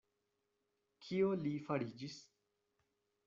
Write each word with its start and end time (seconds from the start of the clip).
Kio 1.03 1.29
li 1.43 1.53
fariĝis? 1.67 2.17